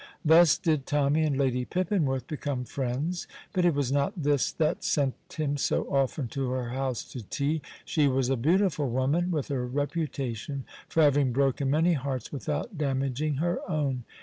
[0.25, 5.13] Thus did Tommy and Lady Pippinworth become friends, but it was not this that sent
[5.31, 7.61] him so often to her house to tea.
[7.85, 13.35] She was a beautiful woman, with a reputation for having broken many hearts without damaging
[13.35, 14.03] her own.